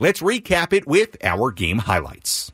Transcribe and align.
Let's 0.00 0.20
recap 0.20 0.72
it 0.72 0.88
with 0.88 1.16
our 1.22 1.52
game 1.52 1.78
highlights. 1.78 2.50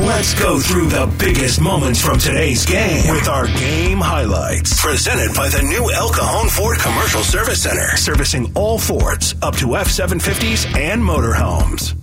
Let's 0.00 0.32
go 0.32 0.58
through 0.58 0.86
the 0.86 1.14
biggest 1.18 1.60
moments 1.60 2.00
from 2.00 2.18
today's 2.18 2.64
game 2.64 3.14
with 3.14 3.28
our 3.28 3.46
game 3.46 3.98
highlights. 3.98 4.80
Presented 4.80 5.34
by 5.36 5.50
the 5.50 5.62
new 5.62 5.92
El 5.92 6.08
Cajon 6.08 6.48
Ford 6.48 6.78
Commercial 6.78 7.22
Service 7.22 7.62
Center, 7.62 7.94
servicing 7.98 8.50
all 8.54 8.78
Fords 8.78 9.34
up 9.42 9.54
to 9.56 9.76
F 9.76 9.88
750s 9.88 10.74
and 10.74 11.02
motorhomes. 11.02 12.01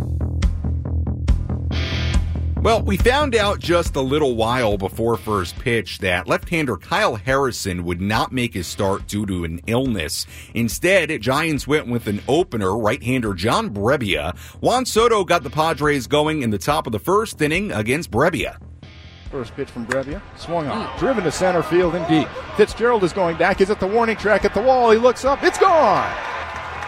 Well, 2.69 2.83
we 2.83 2.97
found 2.97 3.35
out 3.35 3.57
just 3.57 3.95
a 3.95 4.01
little 4.01 4.35
while 4.35 4.77
before 4.77 5.17
first 5.17 5.57
pitch 5.57 5.97
that 5.99 6.27
left-hander 6.27 6.77
Kyle 6.77 7.15
Harrison 7.15 7.83
would 7.83 7.99
not 7.99 8.31
make 8.31 8.53
his 8.53 8.67
start 8.67 9.07
due 9.07 9.25
to 9.25 9.43
an 9.43 9.59
illness. 9.65 10.27
Instead, 10.53 11.19
Giants 11.19 11.65
went 11.65 11.87
with 11.87 12.05
an 12.05 12.21
opener, 12.27 12.77
right-hander 12.77 13.33
John 13.33 13.71
Brebbia. 13.71 14.37
Juan 14.61 14.85
Soto 14.85 15.23
got 15.23 15.41
the 15.41 15.49
Padres 15.49 16.05
going 16.05 16.43
in 16.43 16.51
the 16.51 16.59
top 16.59 16.85
of 16.85 16.91
the 16.91 16.99
first 16.99 17.41
inning 17.41 17.71
against 17.71 18.11
Brebbia. 18.11 18.59
First 19.31 19.55
pitch 19.55 19.71
from 19.71 19.87
Brebbia. 19.87 20.21
Swung 20.37 20.67
on. 20.67 20.95
Driven 20.99 21.23
to 21.23 21.31
center 21.31 21.63
field 21.63 21.95
and 21.95 22.07
deep. 22.07 22.27
Fitzgerald 22.55 23.03
is 23.03 23.13
going 23.13 23.35
back. 23.37 23.57
He's 23.57 23.71
at 23.71 23.79
the 23.79 23.87
warning 23.87 24.15
track 24.15 24.45
at 24.45 24.53
the 24.53 24.61
wall. 24.61 24.91
He 24.91 24.99
looks 24.99 25.25
up. 25.25 25.41
It's 25.41 25.57
gone. 25.57 26.07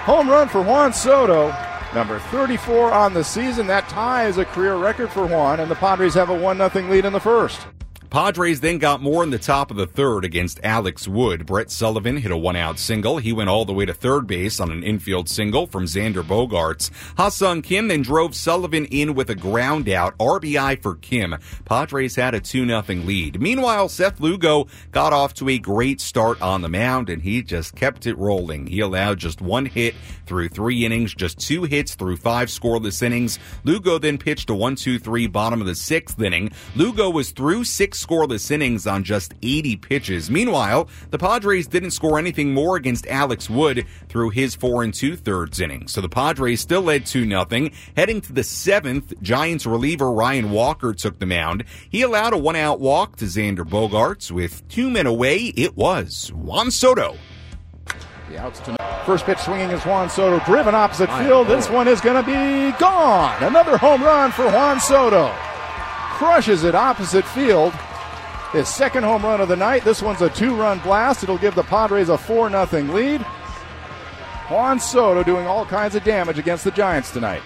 Home 0.04 0.30
run 0.30 0.48
for 0.48 0.62
Juan 0.62 0.94
Soto. 0.94 1.52
Number 1.94 2.20
34 2.20 2.94
on 2.94 3.14
the 3.14 3.24
season. 3.24 3.68
That 3.68 3.90
ties 3.90 4.38
a 4.38 4.46
career 4.46 4.76
record 4.76 5.12
for 5.12 5.28
Juan, 5.28 5.60
and 5.60 5.70
the 5.70 5.76
Padres 5.76 6.14
have 6.14 6.30
a 6.30 6.38
1 6.38 6.58
0 6.58 6.90
lead 6.90 7.04
in 7.04 7.12
the 7.12 7.20
first. 7.20 7.68
Padres 8.12 8.60
then 8.60 8.78
got 8.78 9.02
more 9.02 9.24
in 9.24 9.30
the 9.30 9.40
top 9.40 9.72
of 9.72 9.78
the 9.78 9.88
third 9.88 10.26
against 10.26 10.60
Alex 10.66 11.08
Wood. 11.08 11.46
Brett 11.46 11.72
Sullivan 11.72 12.18
hit 12.18 12.30
a 12.30 12.36
one 12.36 12.58
out 12.58 12.78
single. 12.78 13.20
He 13.20 13.32
went 13.32 13.50
all 13.50 13.64
the 13.64 13.72
way 13.72 13.86
to 13.86 13.94
third 13.94 14.28
base 14.28 14.60
on 14.60 14.70
an 14.70 14.84
infield 14.84 15.30
single 15.30 15.66
from 15.66 15.86
Xander 15.86 16.22
Bogaerts. 16.22 16.92
Ha-Seong 17.16 17.64
Kim 17.64 17.88
then 17.88 18.02
drove 18.02 18.36
Sullivan 18.36 18.84
in 18.88 19.16
with 19.16 19.30
a 19.30 19.36
ground 19.36 19.88
out. 19.88 20.18
RBI 20.18 20.82
for 20.82 20.96
Kim. 20.96 21.38
Padres 21.64 22.18
had 22.18 22.36
a 22.36 22.42
2 22.42 22.68
0 22.68 22.84
lead. 23.06 23.42
Meanwhile, 23.42 23.88
Seth 23.88 24.20
Lugo 24.20 24.68
got 24.92 25.14
off 25.14 25.34
to 25.36 25.48
a 25.48 25.58
great 25.58 26.02
start 26.02 26.42
on 26.42 26.64
the 26.64 26.68
mound 26.68 27.10
and 27.10 27.22
he 27.22 27.42
just 27.42 27.76
kept 27.78 28.06
it 28.06 28.18
rolling. 28.18 28.68
He 28.68 28.82
allowed 28.82 29.20
just 29.20 29.40
one 29.40 29.68
hit 29.68 29.96
through 30.26 30.50
three 30.50 30.86
innings, 30.86 31.14
just 31.16 31.40
two 31.40 31.64
hits 31.64 31.96
through 31.96 32.18
five 32.18 32.50
scoreless 32.50 33.02
innings. 33.02 33.40
Lugo 33.64 33.98
then 33.98 34.18
pitched 34.18 34.50
a 34.50 34.54
1 34.54 34.76
2 34.76 35.00
3 35.00 35.28
bottom 35.28 35.62
of 35.62 35.68
the 35.68 35.76
sixth 35.76 36.22
inning. 36.22 36.52
Lugo 36.76 37.10
was 37.10 37.32
through 37.32 37.64
six 37.64 38.01
scoreless 38.06 38.50
innings 38.52 38.88
on 38.88 39.04
just 39.04 39.34
80 39.42 39.76
pitches. 39.78 40.30
Meanwhile, 40.30 40.90
the 41.10 41.18
Padres 41.18 41.68
didn't 41.68 41.92
score 41.92 42.18
anything 42.18 42.54
more 42.54 42.76
against 42.76 43.08
Alex 43.08 43.50
Wood 43.50 43.86
through 44.10 44.30
his 44.30 44.56
four 44.56 44.84
and 44.84 44.94
two 44.94 45.16
thirds 45.16 45.60
innings. 45.60 45.92
So 45.92 46.02
the 46.02 46.10
Padres 46.10 46.62
still 46.62 46.82
led 46.82 47.06
2 47.06 47.26
nothing. 47.26 47.72
Heading 47.96 48.22
to 48.22 48.34
the 48.34 48.44
seventh, 48.44 49.14
Giants 49.22 49.66
reliever 49.66 50.12
Ryan 50.12 50.52
Walker 50.52 50.94
took 50.94 51.20
the 51.20 51.26
mound. 51.26 51.64
He 51.90 52.02
allowed 52.02 52.34
a 52.34 52.38
one 52.38 52.56
out 52.56 52.80
walk 52.80 53.18
to 53.18 53.26
Xander 53.26 53.66
Bogaerts. 53.68 54.32
With 54.32 54.68
two 54.68 54.90
men 54.90 55.06
away, 55.06 55.38
it 55.56 55.76
was 55.76 56.32
Juan 56.34 56.72
Soto. 56.72 57.16
The 58.30 58.40
outs 58.40 58.60
to 58.62 58.78
first 59.06 59.26
pitch 59.26 59.40
swinging 59.40 59.72
is 59.72 59.84
Juan 59.84 60.10
Soto, 60.10 60.44
driven 60.46 60.74
opposite 60.74 61.12
field. 61.18 61.48
This 61.48 61.70
one 61.70 61.88
is 61.88 62.00
going 62.00 62.24
to 62.24 62.26
be 62.26 62.78
gone. 62.80 63.44
Another 63.44 63.78
home 63.78 64.02
run 64.02 64.32
for 64.32 64.46
Juan 64.46 64.80
Soto. 64.80 65.34
Crushes 66.14 66.64
it 66.64 66.74
opposite 66.74 67.26
field. 67.26 67.74
His 68.52 68.68
second 68.68 69.04
home 69.04 69.24
run 69.24 69.40
of 69.40 69.48
the 69.48 69.56
night. 69.56 69.86
This 69.86 70.02
one's 70.02 70.22
a 70.22 70.30
two 70.30 70.56
run 70.56 70.80
blast. 70.80 71.24
It'll 71.24 71.38
give 71.38 71.56
the 71.56 71.64
Padres 71.64 72.10
a 72.10 72.18
4 72.18 72.50
0 72.50 72.94
lead. 72.94 73.22
Juan 74.50 74.80
Soto 74.80 75.24
doing 75.24 75.48
all 75.48 75.66
kinds 75.66 75.96
of 75.96 76.04
damage 76.04 76.38
against 76.38 76.66
the 76.66 76.72
Giants 76.72 77.12
tonight. 77.12 77.42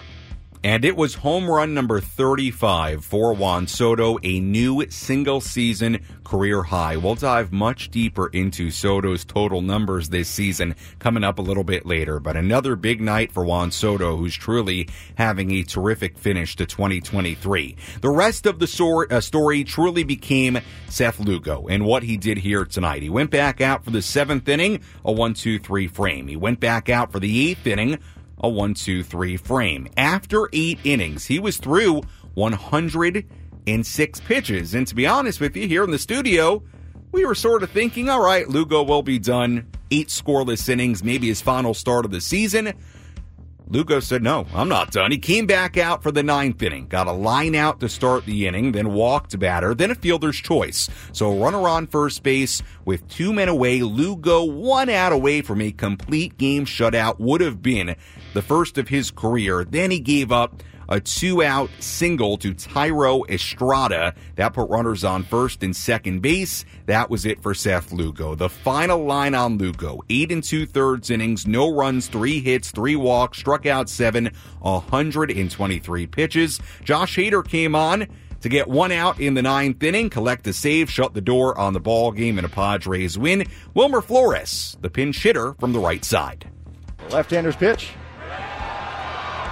And 0.66 0.84
it 0.84 0.98
was 0.98 1.14
home 1.14 1.48
run 1.48 1.76
number 1.76 2.02
35 2.02 3.06
for 3.06 3.36
Juan 3.36 3.68
Soto, 3.68 4.18
a 4.24 4.40
new 4.40 4.84
single 4.90 5.40
season 5.40 6.04
career 6.24 6.64
high. 6.64 6.98
We'll 6.98 7.14
dive 7.14 7.54
much 7.54 7.92
deeper 7.92 8.30
into 8.30 8.72
Soto's 8.72 9.24
total 9.24 9.62
numbers 9.62 10.10
this 10.10 10.28
season 10.28 10.74
coming 10.98 11.24
up 11.24 11.38
a 11.38 11.44
little 11.44 11.64
bit 11.64 11.86
later. 11.86 12.20
But 12.20 12.36
another 12.36 12.76
big 12.76 13.00
night 13.00 13.32
for 13.32 13.46
Juan 13.46 13.70
Soto, 13.70 14.18
who's 14.18 14.34
truly 14.34 14.90
having 15.20 15.52
a 15.52 15.62
terrific 15.62 16.18
finish 16.18 16.56
to 16.56 16.66
2023. 16.66 17.76
The 18.02 18.10
rest 18.10 18.48
of 18.48 18.58
the 18.58 18.66
story, 18.66 19.06
uh, 19.12 19.22
story 19.22 19.64
truly 19.64 20.04
became 20.04 20.58
Seth 20.90 21.20
Lugo 21.20 21.68
and 21.68 21.86
what 21.86 22.02
he 22.02 22.18
did 22.18 22.40
here 22.40 22.66
tonight. 22.66 23.04
He 23.04 23.10
went 23.12 23.30
back 23.30 23.62
out 23.62 23.86
for 23.86 23.92
the 23.92 24.02
seventh 24.02 24.50
inning, 24.50 24.82
a 25.06 25.12
1 25.12 25.36
2 25.36 25.60
3 25.60 25.88
frame. 25.88 26.28
He 26.28 26.36
went 26.36 26.60
back 26.60 26.90
out 26.90 27.12
for 27.12 27.20
the 27.20 27.52
eighth 27.52 27.68
inning, 27.68 28.00
a 28.40 28.50
1 28.50 28.74
2 28.74 29.04
3 29.04 29.38
frame. 29.38 29.88
After 29.98 30.50
eight 30.54 30.80
innings, 30.84 31.26
he 31.26 31.40
was 31.40 31.58
through 31.58 32.02
106 32.34 34.20
pitches. 34.22 34.74
And 34.74 34.88
to 34.88 34.96
be 34.96 35.08
honest 35.08 35.40
with 35.40 35.56
you, 35.56 35.68
here 35.68 35.84
in 35.84 35.92
the 35.92 36.00
studio, 36.00 36.64
we 37.12 37.26
were 37.26 37.36
sort 37.36 37.64
of 37.64 37.72
thinking, 37.72 38.10
all 38.10 38.22
right, 38.22 38.48
Lugo 38.48 38.84
will 38.84 39.04
be 39.04 39.20
done. 39.20 39.68
Eight 39.92 40.10
scoreless 40.10 40.68
innings, 40.68 41.04
maybe 41.04 41.28
his 41.28 41.42
final 41.42 41.74
start 41.74 42.06
of 42.06 42.12
the 42.12 42.22
season. 42.22 42.74
Lugo 43.68 44.00
said, 44.00 44.22
no, 44.22 44.46
I'm 44.54 44.70
not 44.70 44.92
done. 44.92 45.12
He 45.12 45.18
came 45.18 45.48
back 45.48 45.76
out 45.76 46.04
for 46.04 46.12
the 46.12 46.22
ninth 46.22 46.62
inning, 46.62 46.88
got 46.88 47.08
a 47.08 47.12
line 47.12 47.56
out 47.56 47.80
to 47.80 47.90
start 47.90 48.26
the 48.26 48.48
inning, 48.48 48.72
then 48.72 48.94
walked 48.94 49.32
to 49.32 49.38
batter, 49.38 49.74
then 49.74 49.92
a 49.92 49.96
fielder's 49.96 50.38
choice. 50.38 50.90
So 51.12 51.32
a 51.32 51.40
runner 51.40 51.68
on 51.68 51.88
first 51.88 52.22
base 52.22 52.62
with 52.86 53.08
two 53.08 53.34
men 53.34 53.50
away, 53.50 53.82
Lugo 53.82 54.44
one 54.44 54.90
out 54.90 55.12
away 55.12 55.42
from 55.42 55.62
a 55.62 55.72
complete 55.72 56.38
game 56.38 56.66
shutout 56.66 57.20
would 57.20 57.42
have 57.42 57.62
been 57.62 57.96
the 58.34 58.42
first 58.42 58.78
of 58.78 58.90
his 58.90 59.10
career. 59.10 59.64
Then 59.64 59.90
he 59.90 60.00
gave 60.00 60.32
up 60.32 60.62
a 60.90 61.00
two 61.00 61.44
out 61.44 61.70
single 61.80 62.38
to 62.38 62.54
Thairo 62.54 63.30
Estrada. 63.30 64.14
That 64.36 64.54
put 64.54 64.70
runners 64.70 65.04
on 65.04 65.24
first 65.24 65.64
and 65.64 65.76
second 65.76 66.22
base. 66.22 66.66
That 66.86 67.10
was 67.10 67.26
it 67.26 67.42
for 67.42 67.54
Seth 67.54 67.92
Lugo. 67.92 68.36
The 68.36 68.50
final 68.50 69.04
line 69.06 69.36
on 69.36 69.58
Lugo 69.58 70.02
eight 70.10 70.32
and 70.32 70.44
two 70.44 70.66
thirds 70.66 71.10
innings, 71.10 71.48
no 71.48 71.74
runs, 71.74 72.08
three 72.08 72.40
hits, 72.40 72.72
three 72.72 72.96
walks, 72.96 73.38
struck 73.38 73.66
out 73.66 73.90
seven, 73.90 74.32
123 74.60 76.08
pitches. 76.08 76.60
Josh 76.84 77.16
Hader 77.16 77.48
came 77.48 77.76
on 77.76 78.08
to 78.42 78.50
get 78.50 78.68
one 78.68 78.92
out 78.92 79.20
in 79.20 79.34
the 79.34 79.42
ninth 79.42 79.82
inning, 79.82 80.10
collect 80.10 80.46
a 80.46 80.54
save, 80.54 80.90
shut 80.92 81.14
the 81.14 81.22
door 81.22 81.58
on 81.58 81.74
the 81.74 81.80
ball 81.80 82.12
game, 82.12 82.38
and 82.38 82.46
a 82.46 82.50
Padres 82.50 83.18
win. 83.18 83.46
Wilmer 83.74 84.02
Flores, 84.02 84.78
the 84.82 84.90
pinch 84.90 85.24
hitter 85.24 85.54
from 85.56 85.74
the 85.74 85.80
right 85.80 86.06
side. 86.06 86.50
Left-hander's 87.10 87.56
pitch. 87.56 87.90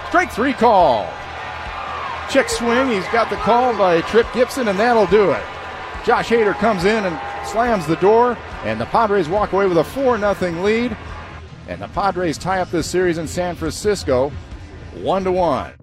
Strike 0.08 0.30
three 0.30 0.52
call. 0.52 1.08
Check 2.34 2.48
swing. 2.48 2.88
He's 2.88 3.06
got 3.12 3.30
the 3.30 3.36
call 3.36 3.78
by 3.78 4.00
Tripp 4.00 4.26
Gibson, 4.34 4.66
and 4.66 4.76
that'll 4.76 5.06
do 5.06 5.30
it. 5.30 5.42
Josh 6.04 6.30
Hader 6.30 6.52
comes 6.54 6.84
in 6.84 7.04
and 7.04 7.46
slams 7.46 7.86
the 7.86 7.94
door, 7.94 8.36
and 8.64 8.80
the 8.80 8.86
Padres 8.86 9.28
walk 9.28 9.52
away 9.52 9.68
with 9.68 9.78
a 9.78 9.84
4 9.84 10.18
0 10.18 10.64
lead. 10.64 10.96
And 11.68 11.80
the 11.80 11.86
Padres 11.86 12.36
tie 12.36 12.60
up 12.60 12.72
this 12.72 12.90
series 12.90 13.18
in 13.18 13.28
San 13.28 13.54
Francisco 13.54 14.32
1 14.94 15.22
to 15.22 15.30
1. 15.30 15.74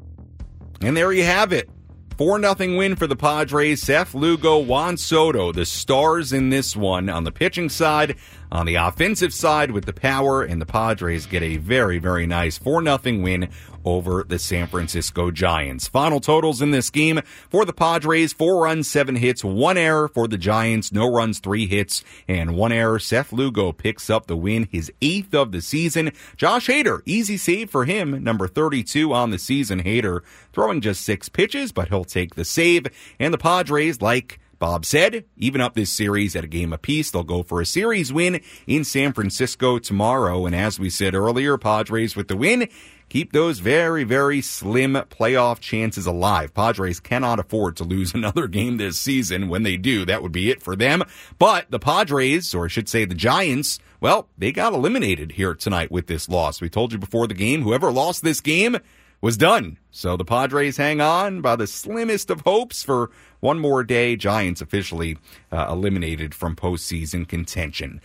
And 0.82 0.98
there 0.98 1.14
you 1.14 1.24
have 1.24 1.54
it. 1.54 1.70
4 2.18 2.42
0 2.42 2.78
win 2.78 2.98
for 2.98 3.08
the 3.08 3.16
Padres. 3.16 3.82
Seth 3.82 4.14
Lugo, 4.14 4.60
Juan 4.60 4.98
Soto, 4.98 5.54
the 5.54 5.66
stars 5.66 6.34
in 6.34 6.50
this 6.50 6.76
one 6.76 7.08
on 7.08 7.24
the 7.24 7.32
pitching 7.32 7.70
side. 7.70 8.18
On 8.52 8.66
the 8.66 8.76
offensive 8.76 9.34
side, 9.34 9.72
with 9.72 9.86
the 9.86 9.94
power, 9.94 10.44
and 10.44 10.62
the 10.62 10.66
Padres 10.66 11.26
get 11.26 11.44
a 11.44 11.56
very, 11.56 11.98
very 11.98 12.28
nice 12.28 12.58
4 12.58 12.84
0 12.84 13.00
win 13.22 13.50
over 13.86 14.24
the 14.28 14.40
San 14.40 14.68
Francisco 14.68 15.32
Giants. 15.32 15.88
Final 15.88 16.20
totals 16.20 16.62
in 16.62 16.72
this 16.72 16.90
game 16.90 17.22
for 17.50 17.66
the 17.66 17.74
Padres 17.74 18.34
four 18.34 18.64
runs, 18.64 18.88
seven 18.88 19.16
hits, 19.16 19.44
one 19.44 19.78
error 19.78 20.08
for 20.08 20.28
the 20.28 20.38
Giants, 20.38 20.92
no 20.92 21.12
runs, 21.12 21.40
three 21.40 21.68
hits, 21.68 22.04
and 22.28 22.56
one 22.56 22.72
error. 22.72 23.00
Seth 23.00 23.32
Lugo 23.32 23.72
picks 23.72 24.10
up 24.10 24.28
the 24.28 24.38
win, 24.38 24.68
his 24.72 24.92
eighth 25.02 25.34
of 25.34 25.52
the 25.52 25.62
season. 25.62 26.12
Josh 26.38 26.68
Hader, 26.68 27.02
easy 27.06 27.38
save 27.38 27.70
for 27.70 27.86
him, 27.86 28.24
number 28.24 28.48
32 28.48 29.14
on 29.14 29.32
the 29.32 29.40
season. 29.40 29.84
Hader 29.84 30.22
throwing 30.54 30.82
just 30.82 31.02
six 31.02 31.30
pitches, 31.30 31.72
but 31.72 31.90
he'll 31.90 32.06
take 32.06 32.36
the 32.36 32.46
save. 32.46 32.88
And 33.20 33.34
the 33.34 33.38
Padres, 33.38 34.02
like 34.02 34.40
Bob 34.62 34.86
said, 34.86 35.26
even 35.38 35.60
up 35.60 35.74
this 35.74 35.90
series 35.90 36.36
at 36.36 36.44
a 36.44 36.48
game 36.48 36.72
apiece. 36.72 37.10
They'll 37.10 37.24
go 37.24 37.42
for 37.42 37.62
a 37.62 37.66
series 37.66 38.14
win 38.14 38.42
in 38.68 38.84
San 38.84 39.12
Francisco 39.12 39.80
tomorrow. 39.80 40.46
And 40.46 40.56
as 40.56 40.80
we 40.80 40.88
said 40.92 41.16
earlier, 41.16 41.58
Padres 41.58 42.16
with 42.16 42.28
the 42.28 42.38
win 42.38 42.70
keep 43.10 43.34
those 43.34 43.58
very, 43.58 44.04
very 44.04 44.40
slim 44.40 44.94
playoff 44.94 45.60
chances 45.62 46.06
alive. 46.06 46.54
Padres 46.54 47.00
cannot 47.00 47.40
afford 47.40 47.76
to 47.78 47.84
lose 47.84 48.14
another 48.14 48.48
game 48.48 48.78
this 48.78 49.00
season. 49.00 49.50
When 49.50 49.64
they 49.64 49.78
do, 49.78 50.06
that 50.06 50.22
would 50.22 50.32
be 50.32 50.52
it 50.52 50.62
for 50.62 50.76
them. 50.76 51.02
But 51.40 51.72
the 51.72 51.80
Padres, 51.80 52.54
or 52.54 52.66
I 52.66 52.68
should 52.68 52.88
say 52.88 53.04
the 53.04 53.16
Giants, 53.16 53.80
well, 54.00 54.30
they 54.38 54.52
got 54.52 54.74
eliminated 54.74 55.32
here 55.32 55.56
tonight 55.56 55.90
with 55.90 56.06
this 56.06 56.30
loss. 56.30 56.62
We 56.62 56.70
told 56.70 56.94
you 56.94 57.00
before 57.00 57.26
the 57.26 57.34
game, 57.34 57.64
whoever 57.64 57.92
lost 57.92 58.24
this 58.24 58.42
game 58.42 58.78
was 59.22 59.38
done. 59.38 59.78
So 59.92 60.18
the 60.18 60.26
Padres 60.26 60.78
hang 60.78 61.02
on 61.02 61.42
by 61.42 61.56
the 61.56 61.68
slimmest 61.68 62.30
of 62.30 62.42
hopes 62.42 62.84
for 62.84 63.12
one 63.40 63.60
more 63.60 63.84
day. 63.84 64.16
Giants 64.16 64.62
officially 64.62 65.18
uh, 65.52 65.68
eliminated 65.70 66.34
from 66.34 66.56
postseason 66.56 67.28
contention. 67.28 68.00